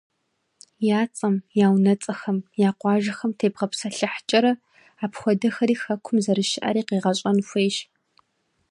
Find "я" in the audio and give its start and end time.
0.97-0.99, 1.65-1.67, 2.67-2.69